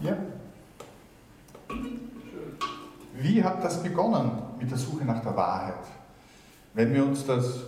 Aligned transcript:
Ja. 0.00 0.16
Wie 3.14 3.42
hat 3.42 3.64
das 3.64 3.82
begonnen 3.82 4.30
mit 4.58 4.70
der 4.70 4.78
Suche 4.78 5.04
nach 5.04 5.20
der 5.20 5.36
Wahrheit? 5.36 5.74
Wenn 6.74 6.94
wir 6.94 7.04
uns 7.04 7.26
das 7.26 7.64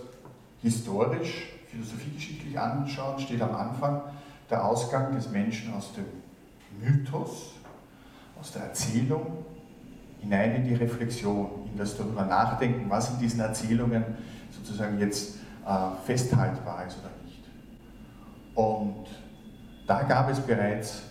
historisch, 0.61 1.49
philosophiegeschichtlich 1.67 2.57
anschauen, 2.57 3.19
steht 3.19 3.41
am 3.41 3.53
Anfang 3.53 4.01
der 4.49 4.63
Ausgang 4.63 5.13
des 5.15 5.29
Menschen 5.29 5.73
aus 5.73 5.91
dem 5.93 6.05
Mythos, 6.79 7.53
aus 8.39 8.53
der 8.53 8.63
Erzählung 8.63 9.45
hinein 10.21 10.55
in 10.55 10.65
die 10.65 10.75
Reflexion, 10.75 11.69
in 11.71 11.77
das 11.77 11.97
darüber 11.97 12.23
nachdenken, 12.23 12.89
was 12.89 13.11
in 13.11 13.19
diesen 13.19 13.39
Erzählungen 13.41 14.03
sozusagen 14.51 14.99
jetzt 14.99 15.35
äh, 15.65 16.05
festhaltbar 16.05 16.85
ist 16.85 16.97
oder 16.99 17.11
nicht. 17.25 17.43
Und 18.55 19.07
da 19.87 20.03
gab 20.03 20.29
es 20.29 20.39
bereits 20.39 21.01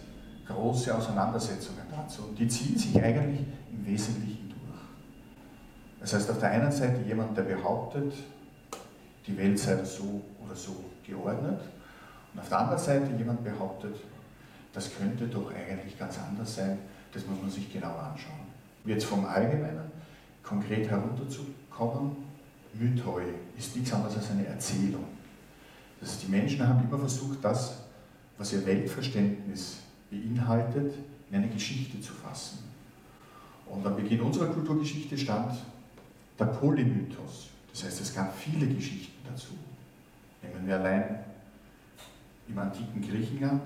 große 0.53 0.95
Auseinandersetzungen 0.95 1.83
dazu 1.91 2.23
und 2.23 2.39
die 2.39 2.49
ziehen 2.49 2.77
sich 2.77 3.03
eigentlich 3.03 3.41
im 3.73 3.87
Wesentlichen 3.87 4.49
durch. 4.49 4.81
Das 6.01 6.15
heißt, 6.15 6.31
auf 6.31 6.39
der 6.39 6.51
einen 6.51 6.73
Seite 6.73 7.01
jemand, 7.07 7.37
der 7.37 7.43
behauptet, 7.43 8.13
die 9.27 9.37
Welt 9.37 9.59
sei 9.59 9.83
so 9.85 10.23
oder 10.45 10.55
so 10.55 10.85
geordnet 11.07 11.61
und 12.33 12.41
auf 12.41 12.49
der 12.49 12.59
anderen 12.59 12.79
Seite 12.79 13.11
jemand 13.17 13.45
behauptet, 13.45 13.97
das 14.73 14.91
könnte 14.97 15.27
doch 15.27 15.53
eigentlich 15.53 15.99
ganz 15.99 16.19
anders 16.19 16.55
sein, 16.55 16.79
das 17.13 17.27
muss 17.27 17.41
man 17.41 17.51
sich 17.51 17.73
genau 17.73 17.97
anschauen. 17.97 18.47
Jetzt 18.85 19.05
vom 19.05 19.25
Allgemeinen 19.25 19.91
konkret 20.43 20.89
herunterzukommen, 20.89 22.17
Mythoi 22.75 23.25
ist 23.59 23.75
nichts 23.77 23.93
anderes 23.93 24.17
als 24.17 24.31
eine 24.31 24.47
Erzählung. 24.47 25.05
Das 26.01 26.11
heißt, 26.11 26.23
die 26.23 26.31
Menschen 26.31 26.67
haben 26.67 26.89
immer 26.89 26.99
versucht, 26.99 27.39
das, 27.43 27.79
was 28.39 28.53
ihr 28.53 28.65
Weltverständnis 28.65 29.80
beinhaltet, 30.51 30.95
in 31.31 31.37
eine 31.37 31.49
Geschichte 31.49 32.01
zu 32.01 32.13
fassen. 32.13 32.59
Und 33.67 33.87
am 33.87 33.95
Beginn 33.97 34.21
unserer 34.21 34.47
Kulturgeschichte 34.47 35.17
stand 35.17 35.53
der 36.39 36.47
Polymythos. 36.47 37.51
Das 37.73 37.85
heißt, 37.85 38.01
es 38.01 38.15
gab 38.15 38.35
viele 38.37 38.67
Geschichten 38.67 39.25
dazu. 39.31 39.53
Nehmen 40.43 40.67
wir 40.67 40.77
allein 40.77 41.21
im 42.49 42.59
antiken 42.59 43.01
Griechenland, 43.01 43.63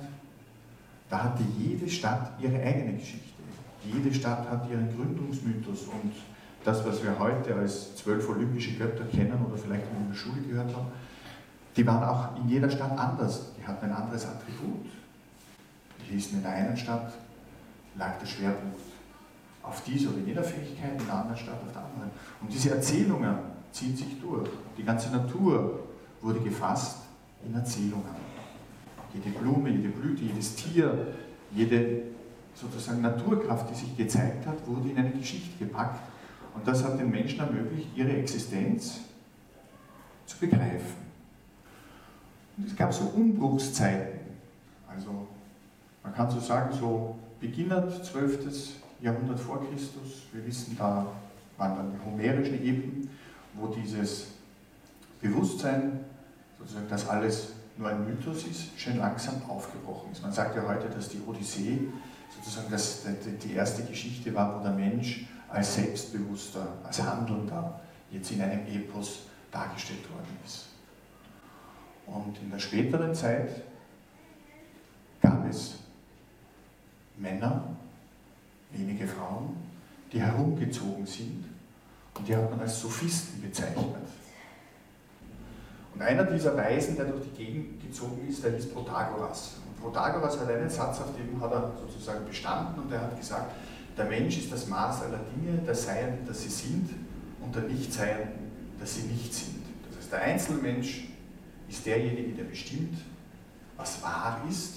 da 1.08 1.24
hatte 1.24 1.42
jede 1.58 1.88
Stadt 1.88 2.32
ihre 2.38 2.60
eigene 2.60 2.98
Geschichte. 2.98 3.24
Jede 3.84 4.12
Stadt 4.12 4.48
hat 4.50 4.68
ihren 4.70 4.94
Gründungsmythos 4.94 5.84
und 5.84 6.12
das, 6.64 6.84
was 6.86 7.02
wir 7.02 7.18
heute 7.18 7.54
als 7.54 7.96
zwölf 7.96 8.28
olympische 8.28 8.72
Götter 8.72 9.04
kennen 9.04 9.38
oder 9.46 9.56
vielleicht 9.56 9.84
in 9.84 10.08
der 10.08 10.16
Schule 10.16 10.40
gehört 10.42 10.74
haben, 10.74 10.88
die 11.76 11.86
waren 11.86 12.02
auch 12.04 12.36
in 12.36 12.48
jeder 12.48 12.70
Stadt 12.70 12.98
anders. 12.98 13.52
Die 13.58 13.66
hatten 13.66 13.86
ein 13.86 13.92
anderes 13.92 14.26
Attribut. 14.26 14.86
Hießen 16.10 16.38
in 16.38 16.42
der 16.42 16.52
einen 16.52 16.76
Stadt 16.76 17.12
lag 17.96 18.18
der 18.18 18.26
Schwerpunkt 18.26 18.78
auf 19.62 19.82
diese 19.82 20.10
oder 20.10 20.18
jener 20.18 20.42
Fähigkeit, 20.42 21.00
in 21.00 21.06
der 21.06 21.14
anderen 21.14 21.36
Stadt 21.36 21.60
auf 21.66 21.72
der 21.72 21.82
anderen. 21.82 22.10
Und 22.40 22.52
diese 22.52 22.70
Erzählungen 22.70 23.34
ziehen 23.72 23.96
sich 23.96 24.20
durch. 24.20 24.48
Die 24.76 24.84
ganze 24.84 25.10
Natur 25.10 25.80
wurde 26.20 26.40
gefasst 26.40 26.98
in 27.44 27.54
Erzählungen. 27.54 28.24
Jede 29.14 29.30
Blume, 29.38 29.70
jede 29.70 29.88
Blüte, 29.88 30.22
jedes 30.22 30.56
Tier, 30.56 31.14
jede 31.52 32.02
sozusagen 32.54 33.00
Naturkraft, 33.00 33.70
die 33.70 33.74
sich 33.74 33.96
gezeigt 33.96 34.46
hat, 34.46 34.66
wurde 34.66 34.90
in 34.90 34.98
eine 34.98 35.10
Geschichte 35.10 35.56
gepackt. 35.58 36.00
Und 36.54 36.66
das 36.66 36.84
hat 36.84 36.98
den 36.98 37.10
Menschen 37.10 37.40
ermöglicht, 37.40 37.88
ihre 37.96 38.12
Existenz 38.12 39.00
zu 40.26 40.38
begreifen. 40.38 41.04
Und 42.56 42.68
es 42.68 42.76
gab 42.76 42.92
so 42.92 43.04
Umbruchszeiten. 43.04 44.20
Also 44.88 45.26
man 46.04 46.14
kann 46.14 46.30
so 46.30 46.38
sagen, 46.38 46.72
so 46.72 47.16
beginnend 47.40 48.04
12. 48.04 48.76
Jahrhundert 49.00 49.40
vor 49.40 49.66
Christus. 49.68 50.22
Wir 50.32 50.46
wissen, 50.46 50.76
da 50.78 51.06
waren 51.56 51.76
dann 51.76 51.92
die 51.92 52.04
homerischen 52.04 52.62
Ebenen, 52.62 53.10
wo 53.54 53.66
dieses 53.68 54.28
Bewusstsein, 55.20 56.00
sozusagen, 56.58 56.88
dass 56.88 57.08
alles 57.08 57.52
nur 57.76 57.88
ein 57.88 58.04
Mythos 58.06 58.46
ist, 58.46 58.78
schön 58.78 58.98
langsam 58.98 59.42
aufgebrochen 59.48 60.12
ist. 60.12 60.22
Man 60.22 60.32
sagt 60.32 60.54
ja 60.56 60.62
heute, 60.66 60.88
dass 60.88 61.08
die 61.08 61.20
Odyssee 61.26 61.88
sozusagen 62.36 62.70
das, 62.70 63.02
die 63.42 63.54
erste 63.54 63.82
Geschichte 63.84 64.32
war, 64.34 64.58
wo 64.58 64.62
der 64.62 64.72
Mensch 64.72 65.26
als 65.48 65.74
selbstbewusster, 65.74 66.66
als 66.84 67.02
Handelnder 67.02 67.80
jetzt 68.10 68.30
in 68.30 68.42
einem 68.42 68.66
Epos 68.66 69.22
dargestellt 69.50 70.10
worden 70.10 70.36
ist. 70.44 70.66
Und 72.06 72.38
in 72.42 72.50
der 72.50 72.58
späteren 72.58 73.14
Zeit 73.14 73.62
gab 75.20 75.48
es 75.48 75.76
Männer, 77.16 77.76
wenige 78.70 79.06
Frauen, 79.06 79.56
die 80.12 80.20
herumgezogen 80.20 81.06
sind 81.06 81.44
und 82.16 82.28
die 82.28 82.36
hat 82.36 82.50
man 82.50 82.60
als 82.60 82.80
Sophisten 82.80 83.42
bezeichnet. 83.42 83.86
Und 85.94 86.02
einer 86.02 86.24
dieser 86.24 86.56
Weisen, 86.56 86.96
der 86.96 87.06
durch 87.06 87.24
die 87.24 87.44
Gegend 87.44 87.80
gezogen 87.80 88.26
ist, 88.28 88.42
der 88.42 88.52
hieß 88.52 88.70
Protagoras. 88.70 89.54
Und 89.66 89.80
Protagoras 89.80 90.38
hat 90.40 90.48
einen 90.48 90.68
Satz, 90.68 91.00
auf 91.00 91.14
dem 91.16 91.40
hat 91.40 91.52
er 91.52 91.72
sozusagen 91.80 92.24
bestanden 92.26 92.82
und 92.82 92.92
er 92.92 93.02
hat 93.02 93.16
gesagt, 93.16 93.52
der 93.96 94.06
Mensch 94.06 94.38
ist 94.38 94.52
das 94.52 94.66
Maß 94.66 95.02
aller 95.02 95.20
Dinge, 95.34 95.58
der 95.58 95.74
Seienden, 95.74 96.26
dass 96.26 96.42
sie 96.42 96.48
sind 96.48 96.90
und 97.40 97.54
der 97.54 97.62
Nichtseienden, 97.62 98.50
dass 98.80 98.96
sie 98.96 99.02
nicht 99.02 99.32
sind. 99.32 99.62
Das 99.88 99.98
heißt, 99.98 100.12
der 100.12 100.22
Einzelmensch 100.22 101.08
ist 101.68 101.86
derjenige, 101.86 102.32
der 102.32 102.44
bestimmt, 102.44 102.98
was 103.76 104.02
wahr 104.02 104.42
ist 104.48 104.74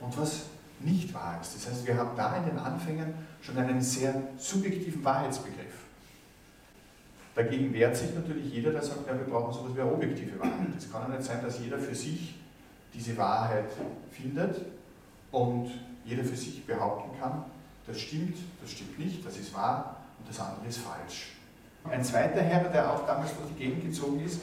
und 0.00 0.16
was 0.16 0.42
nicht 0.80 1.12
wahr 1.14 1.38
ist. 1.40 1.54
Das 1.54 1.68
heißt, 1.68 1.86
wir 1.86 1.96
haben 1.96 2.16
da 2.16 2.36
in 2.36 2.44
den 2.44 2.58
Anfängen 2.58 3.14
schon 3.40 3.56
einen 3.56 3.80
sehr 3.80 4.14
subjektiven 4.36 5.04
Wahrheitsbegriff. 5.04 5.86
Dagegen 7.34 7.72
wehrt 7.72 7.96
sich 7.96 8.14
natürlich 8.14 8.52
jeder, 8.52 8.72
der 8.72 8.82
sagt, 8.82 9.06
ja, 9.06 9.14
wir 9.14 9.26
brauchen 9.26 9.52
sowas 9.52 9.74
wie 9.74 9.80
eine 9.80 9.92
objektive 9.92 10.40
Wahrheit. 10.40 10.68
Es 10.76 10.90
kann 10.90 11.02
ja 11.02 11.16
nicht 11.16 11.24
sein, 11.24 11.42
dass 11.42 11.58
jeder 11.58 11.78
für 11.78 11.94
sich 11.94 12.34
diese 12.94 13.16
Wahrheit 13.16 13.68
findet 14.10 14.62
und 15.30 15.70
jeder 16.04 16.24
für 16.24 16.36
sich 16.36 16.64
behaupten 16.64 17.18
kann, 17.20 17.44
das 17.86 18.00
stimmt, 18.00 18.36
das 18.62 18.70
stimmt 18.70 18.98
nicht, 18.98 19.24
das 19.26 19.36
ist 19.36 19.54
wahr 19.54 19.96
und 20.18 20.28
das 20.28 20.40
andere 20.40 20.66
ist 20.66 20.78
falsch. 20.78 21.32
Ein 21.84 22.02
zweiter 22.02 22.42
Herr, 22.42 22.68
der 22.70 22.92
auch 22.92 23.06
damals 23.06 23.36
durch 23.36 23.50
die 23.50 23.64
Gegend 23.64 23.84
gezogen 23.84 24.24
ist, 24.24 24.40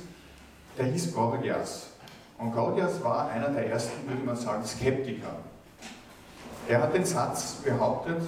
der 0.78 0.86
hieß 0.86 1.14
Gorgias. 1.14 1.88
Und 2.38 2.54
Gorgias 2.54 3.04
war 3.04 3.30
einer 3.30 3.50
der 3.50 3.70
ersten, 3.70 4.08
würde 4.08 4.24
man 4.24 4.36
sagen, 4.36 4.64
Skeptiker. 4.66 5.36
Er 6.68 6.82
hat 6.82 6.94
den 6.94 7.06
Satz 7.06 7.56
behauptet, 7.64 8.22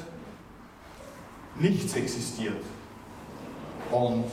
nichts 1.60 1.96
existiert. 1.96 2.64
Und 3.92 4.26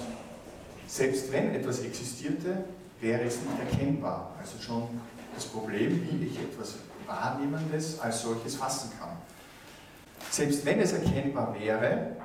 selbst 0.86 1.32
wenn 1.32 1.54
etwas 1.54 1.80
existierte, 1.80 2.64
wäre 3.00 3.22
es 3.22 3.38
nicht 3.40 3.58
erkennbar. 3.58 4.34
Also 4.40 4.58
schon 4.60 4.88
das 5.34 5.46
Problem, 5.46 6.06
wie 6.10 6.26
ich 6.26 6.38
etwas 6.38 6.76
Wahrnehmendes 7.06 8.00
als 8.00 8.22
solches 8.22 8.56
fassen 8.56 8.90
kann. 8.98 9.10
Selbst 10.30 10.64
wenn 10.64 10.80
es 10.80 10.92
erkennbar 10.92 11.56
wäre, 11.58 12.16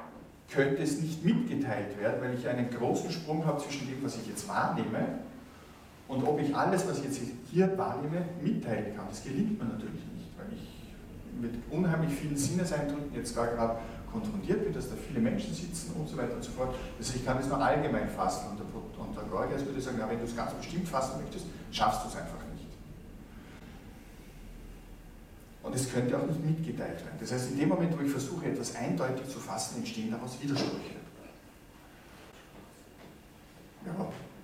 könnte 0.50 0.82
es 0.82 1.02
nicht 1.02 1.26
mitgeteilt 1.26 2.00
werden, 2.00 2.22
weil 2.22 2.38
ich 2.38 2.48
einen 2.48 2.70
großen 2.70 3.12
Sprung 3.12 3.46
habe 3.46 3.62
zwischen 3.62 3.88
dem, 3.88 4.04
was 4.04 4.16
ich 4.16 4.28
jetzt 4.28 4.48
wahrnehme 4.48 5.20
und 6.08 6.24
ob 6.24 6.40
ich 6.40 6.56
alles, 6.56 6.88
was 6.88 7.00
ich 7.00 7.06
jetzt 7.06 7.20
hier 7.52 7.78
wahrnehme, 7.78 8.26
mitteilen 8.42 8.96
kann. 8.96 9.06
Das 9.10 9.24
gelingt 9.24 9.60
mir 9.60 9.66
natürlich 9.66 10.06
nicht, 10.16 10.30
weil 10.38 10.54
ich 10.54 10.87
mit 11.42 11.54
unheimlich 11.72 12.14
vielen 12.14 12.38
Sinneseindrücken 12.38 13.14
jetzt 13.14 13.36
da 13.36 13.46
gerade 13.46 13.80
konfrontiert 14.12 14.64
bin, 14.64 14.74
dass 14.74 14.90
da 14.90 14.96
viele 14.96 15.20
Menschen 15.20 15.54
sitzen 15.54 15.94
und 15.94 16.08
so 16.08 16.18
weiter 16.18 16.36
und 16.36 16.44
so 16.44 16.52
fort. 16.52 16.76
Also 16.98 17.14
ich 17.16 17.26
kann 17.26 17.38
das 17.38 17.48
nur 17.48 17.62
allgemein 17.62 18.10
fassen. 18.10 18.52
Und 18.52 18.60
der, 18.60 18.66
und 18.66 19.16
der 19.16 19.24
Gorgias 19.24 19.66
würde 19.66 19.82
sagen, 19.82 20.00
ja, 20.00 20.10
wenn 20.10 20.20
du 20.20 20.26
es 20.26 20.36
ganz 20.36 20.54
bestimmt 20.54 20.88
fassen 20.88 21.22
möchtest, 21.22 21.46
schaffst 21.72 22.04
du 22.04 22.10
es 22.10 22.16
einfach 22.16 22.40
nicht. 22.54 22.68
Und 25.64 25.76
es 25.76 25.92
könnte 25.92 26.18
auch 26.18 26.26
nicht 26.26 26.44
mitgeteilt 26.44 27.04
werden. 27.04 27.18
Das 27.20 27.32
heißt, 27.32 27.52
in 27.52 27.60
dem 27.60 27.70
Moment, 27.70 27.98
wo 27.98 28.02
ich 28.02 28.12
versuche, 28.12 28.46
etwas 28.46 28.76
eindeutig 28.76 29.28
zu 29.28 29.40
fassen, 29.40 29.80
entstehen 29.80 30.12
daraus 30.12 30.42
Widersprüche. 30.42 30.96
Ja, 33.86 33.94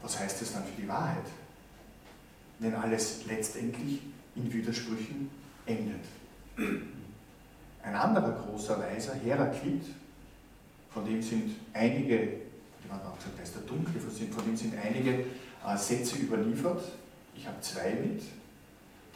was 0.01 0.19
heißt 0.19 0.41
das 0.41 0.53
dann 0.53 0.63
für 0.65 0.81
die 0.81 0.87
Wahrheit? 0.87 1.25
Wenn 2.59 2.75
alles 2.75 3.25
letztendlich 3.25 4.01
in 4.35 4.51
Widersprüchen 4.51 5.29
endet. 5.65 6.03
Ein 6.55 7.95
anderer 7.95 8.31
großer 8.31 8.79
Weiser, 8.79 9.15
Heraklit, 9.15 9.83
von 10.93 11.05
dem 11.05 11.21
sind 11.21 11.55
einige, 11.73 12.17
die 12.17 12.89
haben 12.89 13.01
auch 13.01 13.17
gesagt, 13.17 13.37
der 13.37 13.43
ist 13.43 13.55
der 13.55 13.63
Dunkle, 13.63 13.99
von 13.99 14.45
dem 14.45 14.55
sind 14.55 14.73
einige 14.77 15.25
äh, 15.65 15.77
Sätze 15.77 16.17
überliefert. 16.17 16.83
Ich 17.35 17.47
habe 17.47 17.59
zwei 17.61 17.95
mit. 17.95 18.21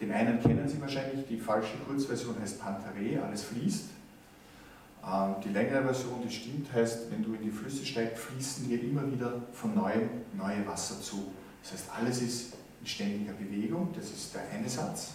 Den 0.01 0.11
einen 0.11 0.41
kennen 0.41 0.67
Sie 0.67 0.81
wahrscheinlich, 0.81 1.27
die 1.27 1.37
falsche 1.37 1.77
Kurzversion 1.87 2.39
heißt 2.39 2.59
Pantare, 2.59 3.21
alles 3.23 3.43
fließt. 3.43 3.85
Ähm, 5.05 5.35
die 5.43 5.49
längere 5.49 5.83
Version, 5.83 6.21
die 6.23 6.33
stimmt, 6.33 6.71
heißt, 6.73 7.11
wenn 7.11 7.23
du 7.23 7.33
in 7.35 7.43
die 7.43 7.51
Flüsse 7.51 7.85
steigst, 7.85 8.23
fließen 8.23 8.67
dir 8.67 8.81
immer 8.81 9.09
wieder 9.11 9.41
von 9.53 9.75
neuem 9.75 10.09
neue 10.35 10.65
Wasser 10.67 10.99
zu. 11.01 11.31
Das 11.61 11.73
heißt, 11.73 11.85
alles 11.95 12.21
ist 12.21 12.53
in 12.81 12.87
ständiger 12.87 13.33
Bewegung, 13.33 13.93
das 13.95 14.05
ist 14.05 14.33
der 14.33 14.41
eine 14.51 14.67
Satz. 14.67 15.11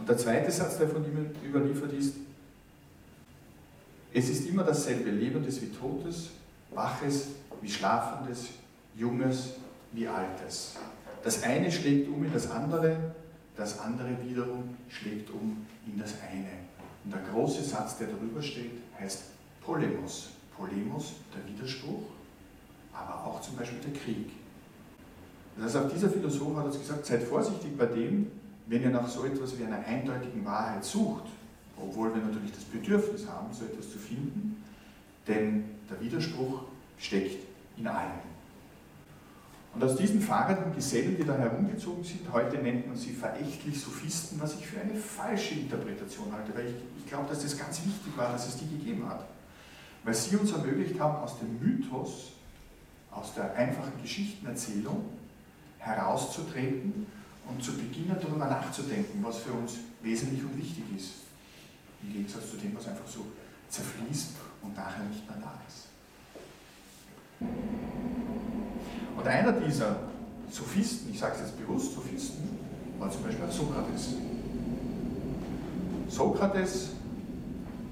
Und 0.00 0.08
der 0.08 0.16
zweite 0.16 0.50
Satz, 0.50 0.78
der 0.78 0.88
von 0.88 1.04
ihm 1.04 1.30
überliefert 1.46 1.92
ist, 1.92 2.14
Es 4.12 4.28
ist 4.28 4.48
immer 4.48 4.64
dasselbe, 4.64 5.10
Lebendes 5.10 5.62
wie 5.62 5.68
Totes, 5.68 6.30
Waches 6.74 7.28
wie 7.60 7.70
Schlafendes, 7.70 8.48
Junges 8.96 9.50
wie 9.92 10.08
Altes. 10.08 10.74
Das 11.22 11.42
eine 11.44 11.70
schlägt 11.70 12.08
um 12.08 12.24
in 12.24 12.32
das 12.32 12.50
andere, 12.50 13.14
das 13.56 13.78
andere 13.78 14.08
wiederum 14.24 14.76
schlägt 14.88 15.30
um 15.30 15.64
in 15.86 15.98
das 15.98 16.14
eine. 16.28 16.48
Und 17.04 17.14
der 17.14 17.20
große 17.32 17.62
Satz, 17.62 17.98
der 17.98 18.08
darüber 18.08 18.42
steht, 18.42 18.72
heißt 18.98 19.22
Polemos. 19.64 20.30
Polemos, 20.56 21.12
der 21.34 21.46
Widerspruch, 21.54 22.02
aber 22.92 23.24
auch 23.24 23.40
zum 23.40 23.56
Beispiel 23.56 23.78
der 23.78 23.92
Krieg. 23.92 24.30
Das 25.56 25.66
heißt, 25.66 25.84
auch 25.84 25.90
dieser 25.90 26.10
Philosoph 26.10 26.56
hat 26.56 26.66
uns 26.66 26.78
gesagt, 26.78 27.06
seid 27.06 27.22
vorsichtig 27.22 27.78
bei 27.78 27.86
dem, 27.86 28.30
wenn 28.70 28.82
ihr 28.84 28.90
nach 28.90 29.08
so 29.08 29.24
etwas 29.24 29.58
wie 29.58 29.64
einer 29.64 29.84
eindeutigen 29.84 30.44
Wahrheit 30.44 30.84
sucht, 30.84 31.24
obwohl 31.76 32.14
wir 32.14 32.22
natürlich 32.22 32.52
das 32.52 32.62
Bedürfnis 32.62 33.26
haben, 33.28 33.52
so 33.52 33.64
etwas 33.64 33.90
zu 33.90 33.98
finden, 33.98 34.62
denn 35.26 35.64
der 35.90 36.00
Widerspruch 36.00 36.62
steckt 36.96 37.44
in 37.76 37.88
allem. 37.88 38.12
Und 39.74 39.82
aus 39.82 39.96
diesen 39.96 40.20
fahrenden 40.20 40.72
Gesellen, 40.72 41.16
die 41.16 41.24
da 41.24 41.36
herumgezogen 41.36 42.04
sind, 42.04 42.32
heute 42.32 42.58
nennt 42.58 42.86
man 42.86 42.96
sie 42.96 43.10
verächtlich 43.10 43.80
Sophisten, 43.80 44.40
was 44.40 44.54
ich 44.54 44.66
für 44.66 44.80
eine 44.80 44.94
falsche 44.94 45.54
Interpretation 45.54 46.32
halte, 46.32 46.54
weil 46.54 46.66
ich, 46.66 46.74
ich 46.98 47.06
glaube, 47.06 47.28
dass 47.28 47.42
das 47.42 47.58
ganz 47.58 47.78
wichtig 47.84 48.16
war, 48.16 48.32
dass 48.32 48.46
es 48.46 48.56
die 48.56 48.68
gegeben 48.68 49.08
hat. 49.08 49.26
Weil 50.04 50.14
sie 50.14 50.36
uns 50.36 50.52
ermöglicht 50.52 50.98
haben, 51.00 51.16
aus 51.24 51.38
dem 51.40 51.58
Mythos, 51.58 52.32
aus 53.10 53.34
der 53.34 53.52
einfachen 53.54 54.00
Geschichtenerzählung 54.00 55.06
herauszutreten 55.78 57.06
und 57.48 57.62
zu 57.62 57.72
beginnen, 57.72 58.16
darüber 58.20 58.46
nachzudenken, 58.46 59.22
was 59.22 59.38
für 59.38 59.52
uns 59.52 59.74
wesentlich 60.02 60.42
und 60.42 60.56
wichtig 60.56 60.84
ist. 60.96 61.10
Im 62.02 62.12
Gegensatz 62.12 62.50
zu 62.50 62.56
dem, 62.56 62.76
was 62.76 62.88
einfach 62.88 63.06
so 63.06 63.26
zerfließt 63.68 64.32
und 64.62 64.76
nachher 64.76 65.04
nicht 65.04 65.26
mehr 65.28 65.38
da 65.38 65.60
ist. 65.68 65.88
Und 69.16 69.26
einer 69.26 69.52
dieser 69.52 69.96
Sophisten, 70.50 71.10
ich 71.10 71.18
sage 71.18 71.34
es 71.36 71.40
jetzt 71.40 71.58
bewusst 71.58 71.94
Sophisten, 71.94 72.58
war 72.98 73.10
zum 73.10 73.22
Beispiel 73.22 73.50
Sokrates. 73.50 74.14
Sokrates 76.08 76.90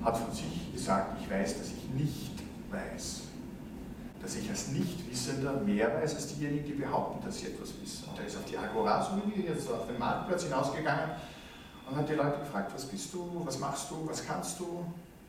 hat 0.02 0.16
von 0.16 0.34
sich 0.34 0.72
gesagt, 0.72 1.20
ich 1.22 1.30
weiß, 1.30 1.58
dass 1.58 1.68
ich 1.68 1.88
nicht 1.94 2.32
weiß. 2.70 3.27
Dass 4.20 4.34
ich 4.34 4.50
als 4.50 4.68
Nichtwissender 4.68 5.60
mehr 5.60 5.94
weiß 5.94 6.16
als 6.16 6.34
diejenigen, 6.34 6.64
die 6.64 6.72
behaupten, 6.72 7.24
dass 7.24 7.38
sie 7.38 7.46
etwas 7.46 7.70
wissen. 7.80 8.08
Und 8.08 8.18
er 8.18 8.26
ist 8.26 8.36
auf 8.36 8.44
die 8.44 8.58
Agora, 8.58 9.02
so 9.02 9.12
wie 9.16 9.42
wir 9.42 9.50
jetzt 9.54 9.70
auf 9.70 9.86
den 9.86 9.98
Marktplatz 9.98 10.44
hinausgegangen 10.44 11.10
und 11.88 11.96
hat 11.96 12.08
die 12.08 12.14
Leute 12.14 12.40
gefragt, 12.40 12.72
was 12.74 12.84
bist 12.84 13.14
du, 13.14 13.42
was 13.44 13.58
machst 13.58 13.90
du, 13.90 14.06
was 14.06 14.26
kannst 14.26 14.58
du, 14.58 14.84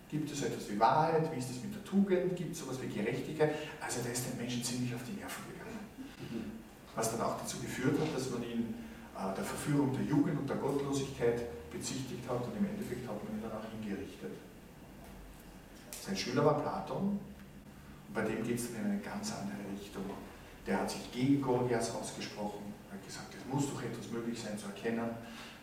Gibt 0.09 0.31
es 0.31 0.39
so 0.39 0.47
etwas 0.47 0.68
wie 0.69 0.80
Wahrheit? 0.80 1.31
Wie 1.31 1.38
ist 1.38 1.51
es 1.51 1.62
mit 1.62 1.74
der 1.74 1.83
Tugend? 1.83 2.36
Gibt 2.36 2.56
es 2.56 2.63
etwas 2.63 2.81
wie 2.81 2.88
Gerechtigkeit? 2.88 3.53
Also 3.80 4.01
da 4.03 4.09
ist 4.09 4.25
den 4.25 4.38
Menschen 4.38 4.63
ziemlich 4.63 4.94
auf 4.95 5.03
die 5.06 5.13
Nerven 5.13 5.45
gegangen. 5.53 6.51
Was 6.95 7.12
dann 7.12 7.21
auch 7.21 7.38
dazu 7.39 7.59
geführt 7.59 8.00
hat, 8.00 8.15
dass 8.15 8.31
man 8.31 8.41
ihn 8.41 8.74
äh, 9.15 9.36
der 9.36 9.44
Verführung 9.44 9.94
der 9.94 10.03
Jugend 10.03 10.39
und 10.39 10.50
der 10.50 10.57
Gottlosigkeit 10.57 11.45
bezichtigt 11.71 12.27
hat 12.27 12.41
und 12.41 12.57
im 12.57 12.65
Endeffekt 12.65 13.07
hat 13.07 13.24
man 13.24 13.38
ihn 13.38 13.44
dann 13.44 13.51
auch 13.51 13.65
hingerichtet. 13.69 14.33
Sein 16.03 16.18
Schüler 16.18 16.44
war 16.44 16.59
Platon 16.59 17.19
bei 18.13 18.21
dem 18.23 18.44
geht 18.44 18.57
es 18.59 18.71
dann 18.71 18.85
in 18.85 18.91
eine 18.91 19.00
ganz 19.01 19.33
andere 19.33 19.59
Richtung. 19.79 20.03
Der 20.65 20.81
hat 20.81 20.89
sich 20.89 21.11
gegen 21.11 21.41
Gorgias 21.41 21.95
ausgesprochen, 21.95 22.73
er 22.89 22.97
hat 22.97 23.06
gesagt, 23.06 23.33
es 23.35 23.53
muss 23.53 23.69
doch 23.69 23.81
etwas 23.81 24.09
möglich 24.11 24.39
sein 24.39 24.57
zu 24.57 24.67
erkennen. 24.67 25.09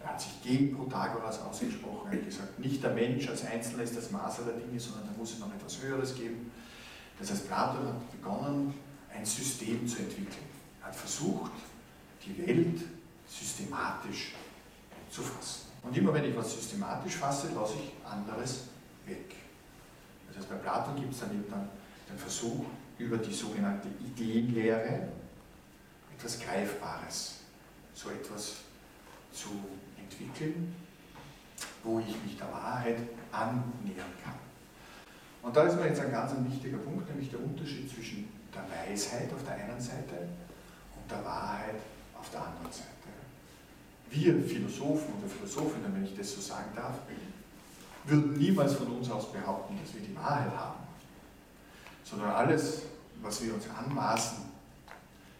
Er 0.02 0.08
hat 0.10 0.20
sich 0.20 0.40
gegen 0.42 0.76
Protagoras 0.76 1.40
ausgesprochen. 1.40 2.10
Er 2.10 2.18
hat 2.18 2.24
gesagt, 2.24 2.58
nicht 2.58 2.82
der 2.82 2.92
Mensch 2.92 3.28
als 3.28 3.44
Einzelner 3.44 3.82
ist 3.82 3.96
das 3.96 4.10
Maß 4.10 4.40
aller 4.40 4.52
Dinge, 4.52 4.78
sondern 4.78 5.06
da 5.06 5.12
muss 5.18 5.32
es 5.32 5.38
noch 5.40 5.52
etwas 5.52 5.82
Höheres 5.82 6.14
geben. 6.14 6.52
Das 7.18 7.30
heißt, 7.30 7.48
Platon 7.48 7.86
hat 7.86 8.12
begonnen, 8.12 8.74
ein 9.12 9.24
System 9.24 9.86
zu 9.88 9.98
entwickeln. 9.98 10.46
Er 10.80 10.88
hat 10.88 10.96
versucht, 10.96 11.52
die 12.24 12.46
Welt 12.46 12.82
systematisch 13.26 14.34
zu 15.10 15.22
fassen. 15.22 15.66
Und 15.82 15.96
immer 15.96 16.12
wenn 16.14 16.24
ich 16.24 16.36
was 16.36 16.52
systematisch 16.52 17.16
fasse, 17.16 17.48
lasse 17.54 17.74
ich 17.74 18.08
anderes 18.08 18.64
weg. 19.06 19.34
Das 20.28 20.38
heißt, 20.38 20.50
bei 20.50 20.56
Platon 20.56 20.96
gibt 20.96 21.12
es 21.12 21.20
dann 21.20 21.30
eben 21.30 21.50
dann 21.50 21.68
den 22.08 22.18
Versuch, 22.18 22.64
über 22.98 23.18
die 23.18 23.32
sogenannte 23.32 23.88
Ideenlehre 24.00 25.08
etwas 26.16 26.40
Greifbares, 26.40 27.34
so 27.94 28.10
etwas 28.10 28.56
zu 29.32 29.48
entwickeln, 29.98 30.74
wo 31.84 32.00
ich 32.00 32.22
mich 32.24 32.36
der 32.38 32.50
Wahrheit 32.50 32.98
annähern 33.30 34.12
kann. 34.24 34.34
Und 35.42 35.54
da 35.54 35.64
ist 35.64 35.76
mir 35.76 35.86
jetzt 35.86 36.00
ein 36.00 36.10
ganz 36.10 36.32
ein 36.32 36.50
wichtiger 36.50 36.78
Punkt, 36.78 37.08
nämlich 37.08 37.30
der 37.30 37.40
Unterschied 37.40 37.88
zwischen 37.88 38.28
der 38.52 38.64
Weisheit 38.64 39.32
auf 39.32 39.44
der 39.44 39.54
einen 39.54 39.80
Seite 39.80 40.28
und 40.96 41.10
der 41.10 41.24
Wahrheit 41.24 41.76
auf 42.18 42.30
der 42.30 42.40
anderen 42.40 42.72
Seite. 42.72 42.90
Wir 44.10 44.42
Philosophen 44.42 45.14
oder 45.18 45.28
Philosophinnen, 45.28 45.94
wenn 45.94 46.04
ich 46.04 46.16
das 46.16 46.34
so 46.34 46.40
sagen 46.40 46.70
darf, 46.74 46.98
würden 48.04 48.32
niemals 48.34 48.74
von 48.74 48.86
uns 48.88 49.10
aus 49.10 49.32
behaupten, 49.32 49.78
dass 49.82 49.94
wir 49.94 50.00
die 50.00 50.16
Wahrheit 50.16 50.50
haben, 50.56 50.80
sondern 52.08 52.30
alles, 52.30 52.82
was 53.20 53.42
wir 53.42 53.54
uns 53.54 53.64
anmaßen, 53.68 54.38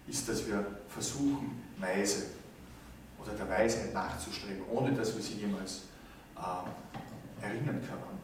ist, 0.08 0.28
dass 0.28 0.46
wir 0.46 0.64
versuchen, 0.88 1.62
weise 1.78 2.26
oder 3.22 3.32
der 3.32 3.48
Weisheit 3.48 3.92
nachzustreben, 3.94 4.62
ohne 4.70 4.92
dass 4.92 5.14
wir 5.14 5.22
sie 5.22 5.34
jemals 5.34 5.82
äh, 6.36 7.44
erringen 7.44 7.80
können. 7.86 8.16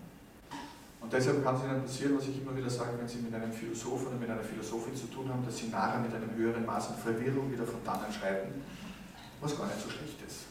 Und 1.00 1.12
deshalb 1.12 1.42
kann 1.42 1.56
es 1.56 1.64
Ihnen 1.64 1.82
passieren, 1.82 2.16
was 2.16 2.28
ich 2.28 2.40
immer 2.40 2.56
wieder 2.56 2.70
sage, 2.70 2.90
wenn 2.96 3.08
Sie 3.08 3.18
mit 3.18 3.34
einem 3.34 3.52
Philosophen 3.52 4.06
oder 4.06 4.16
mit 4.16 4.30
einer 4.30 4.42
Philosophin 4.42 4.94
zu 4.94 5.06
tun 5.06 5.28
haben, 5.28 5.44
dass 5.44 5.58
Sie 5.58 5.66
nachher 5.66 5.98
mit 5.98 6.14
einem 6.14 6.32
höheren 6.36 6.64
Maß 6.64 6.90
an 6.90 6.96
Verwirrung 6.96 7.50
wieder 7.50 7.66
von 7.66 7.82
dannen 7.84 8.12
schreiten, 8.12 8.62
was 9.40 9.58
gar 9.58 9.66
nicht 9.66 9.82
so 9.82 9.90
schlecht 9.90 10.22
ist. 10.24 10.46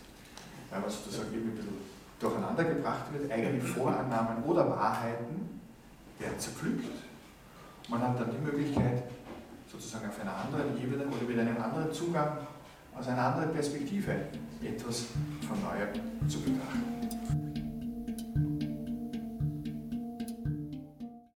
Weil 0.70 0.82
man 0.82 0.90
sozusagen 0.90 1.34
irgendwie 1.34 1.52
ein 1.52 1.56
bisschen 1.56 1.78
durcheinander 2.20 2.64
gebracht 2.66 3.06
wird, 3.14 3.32
eigene 3.32 3.62
Vorannahmen 3.62 4.44
oder 4.44 4.70
Wahrheiten 4.70 5.62
werden 6.20 6.38
zerpflückt. 6.38 7.11
Man 7.92 8.02
hat 8.02 8.18
dann 8.18 8.32
die 8.32 8.38
Möglichkeit, 8.38 9.04
sozusagen 9.70 10.08
auf 10.08 10.22
einer 10.22 10.34
anderen 10.34 10.82
Ebene 10.82 11.04
oder 11.08 11.28
mit 11.28 11.38
einem 11.38 11.62
anderen 11.62 11.92
Zugang 11.92 12.38
aus 12.98 13.06
einer 13.06 13.22
anderen 13.22 13.52
Perspektive 13.52 14.14
etwas 14.64 15.08
von 15.46 15.58
Neuem 15.62 16.30
zu 16.30 16.40
betrachten. 16.40 17.41